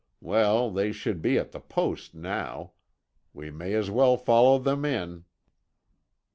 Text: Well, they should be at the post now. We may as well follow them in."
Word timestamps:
Well, 0.19 0.71
they 0.71 0.91
should 0.91 1.21
be 1.21 1.37
at 1.37 1.51
the 1.51 1.59
post 1.59 2.15
now. 2.15 2.71
We 3.35 3.51
may 3.51 3.75
as 3.75 3.91
well 3.91 4.17
follow 4.17 4.57
them 4.57 4.83
in." 4.83 5.25